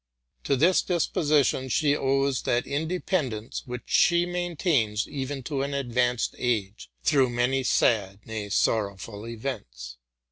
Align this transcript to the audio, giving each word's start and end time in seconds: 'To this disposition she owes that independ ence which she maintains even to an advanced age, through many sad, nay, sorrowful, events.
'To 0.45 0.55
this 0.55 0.81
disposition 0.81 1.69
she 1.69 1.95
owes 1.95 2.41
that 2.41 2.65
independ 2.65 3.33
ence 3.33 3.67
which 3.67 3.83
she 3.85 4.25
maintains 4.25 5.07
even 5.07 5.43
to 5.43 5.61
an 5.61 5.75
advanced 5.75 6.33
age, 6.39 6.89
through 7.03 7.29
many 7.29 7.61
sad, 7.61 8.19
nay, 8.25 8.49
sorrowful, 8.49 9.27
events. 9.27 9.97